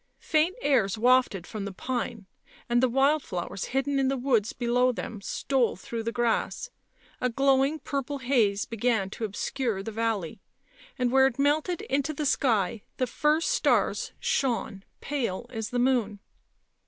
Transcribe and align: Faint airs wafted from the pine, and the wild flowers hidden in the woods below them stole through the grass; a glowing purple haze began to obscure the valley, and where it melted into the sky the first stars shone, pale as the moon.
Faint 0.17 0.55
airs 0.63 0.97
wafted 0.97 1.45
from 1.45 1.63
the 1.65 1.71
pine, 1.71 2.25
and 2.67 2.81
the 2.81 2.89
wild 2.89 3.21
flowers 3.21 3.65
hidden 3.65 3.99
in 3.99 4.07
the 4.07 4.17
woods 4.17 4.51
below 4.51 4.91
them 4.91 5.21
stole 5.21 5.75
through 5.75 6.01
the 6.01 6.11
grass; 6.11 6.71
a 7.21 7.29
glowing 7.29 7.77
purple 7.77 8.17
haze 8.17 8.65
began 8.65 9.11
to 9.11 9.25
obscure 9.25 9.83
the 9.83 9.91
valley, 9.91 10.41
and 10.97 11.11
where 11.11 11.27
it 11.27 11.37
melted 11.37 11.83
into 11.83 12.15
the 12.15 12.25
sky 12.25 12.81
the 12.97 13.05
first 13.05 13.49
stars 13.51 14.11
shone, 14.19 14.83
pale 15.01 15.45
as 15.51 15.69
the 15.69 15.77
moon. 15.77 16.17